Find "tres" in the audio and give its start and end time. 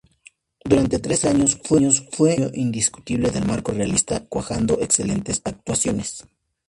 0.97-1.25